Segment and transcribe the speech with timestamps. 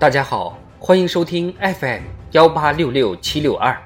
[0.00, 2.00] 大家好，欢迎收听 FM
[2.30, 3.78] 幺八六六七六二，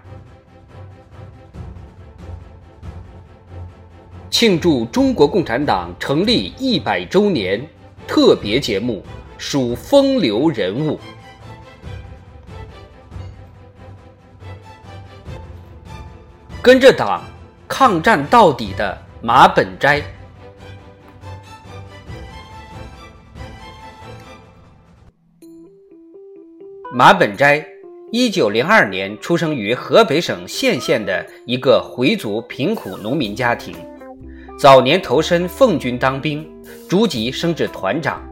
[4.31, 7.67] 庆祝中国共产党成立一百周年
[8.07, 9.05] 特别节目，
[9.39, 11.01] 数风流人物。
[16.63, 17.25] 跟着党
[17.67, 20.01] 抗战到底的马本斋。
[26.97, 27.67] 马本斋，
[28.13, 33.75] 一九零二年出生于河北省献县的一个回族贫苦农民家庭，
[34.61, 36.49] 早年投身奉军当兵，
[36.89, 38.23] 逐级升至团长。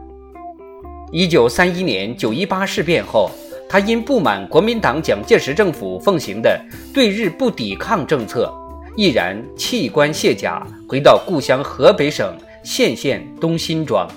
[1.11, 3.29] 一九三一年九一八事变后。
[3.67, 8.53] 他因不满国民党蒋介石政府奉行的对日不抵抗政策，
[8.95, 14.07] 毅然弃官卸甲，回到故乡河北省献县东辛庄。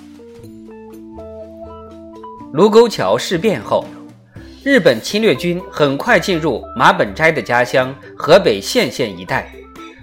[2.52, 3.86] 卢沟桥事变后，
[4.66, 9.48] 日本侵略军很快进入马本斋的家乡河北献县一带，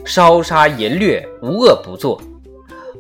[0.06, 2.18] 烧杀淫掠，无恶不作。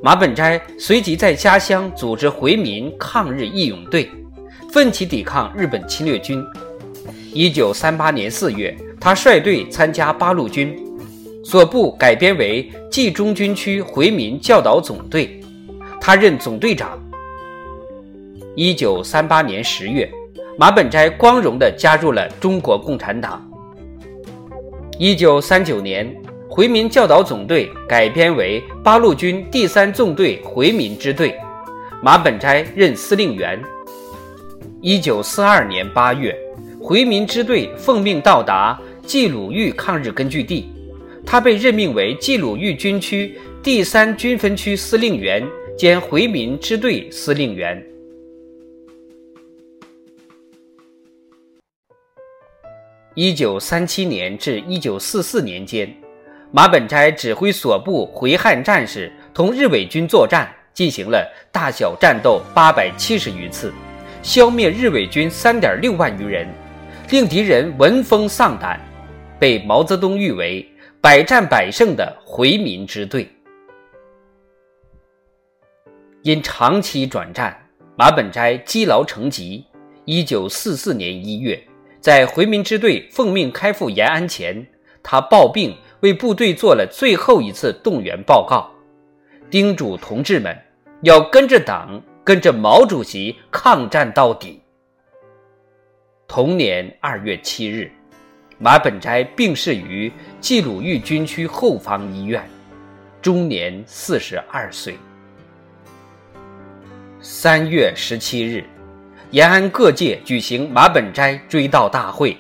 [0.02, 4.11] 马本斋随即在家乡组织回民抗日义勇队。
[4.73, 6.44] 奋起抵抗日本侵略军。
[7.31, 10.78] 一九三八年四月，他率队参加八路军，
[11.45, 15.39] 所部改编为冀中军区回民教导总队，
[16.02, 17.02] 他任总队长。
[18.53, 20.11] 一九三八年十月，
[20.56, 23.44] 马本斋光荣地加入了中国共产党。
[25.00, 26.16] 一九三九年，
[26.48, 31.36] 回民教导总队改编为八路军第三纵队回民支队，
[32.04, 33.59] 马本斋任司令员。
[34.80, 36.38] 一九四二年八月，
[36.80, 40.72] 回民支队奉命到达冀鲁豫抗日根据地，
[41.26, 45.44] 他被任命为冀鲁豫军区第三军分区司令员
[45.76, 47.84] 兼回民支队司令员。
[53.16, 55.88] 一九三七年至一九四四年间，
[56.51, 63.72] 马本斋指挥所部回汉战士同日伪军作战，进行了大小战斗八百七十余次。
[64.24, 66.47] 消灭日伪军三点六万余人，
[67.12, 68.79] 令敌人闻风丧胆，
[69.38, 70.68] 被毛泽东誉为
[71.00, 73.30] 百战百胜的回民支队。
[76.24, 77.56] 因长期转战，
[77.95, 79.63] 马本斋积劳成疾。
[80.06, 81.62] 一九四四年一月，
[82.03, 84.68] 在回民支队奉命开赴延安前，
[85.02, 88.69] 他抱病为部队做了最后一次动员报告，
[89.50, 90.53] 叮嘱同志们
[91.02, 92.03] 要跟着党。
[92.25, 94.62] 跟着毛主席抗战到底。
[96.25, 97.92] 同年二月七日，
[98.58, 100.09] 马本斋病逝于
[100.40, 102.42] 冀鲁豫军区后方医院，
[103.22, 104.96] 终年四十二岁。
[107.19, 108.63] 三月十七日，
[109.33, 112.38] 延安各界举行马本斋追悼大会，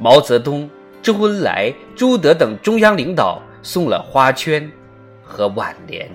[0.00, 0.68] 毛泽东、
[1.00, 4.68] 周恩来、朱德等中央领导送了花圈
[5.22, 6.10] 和挽联。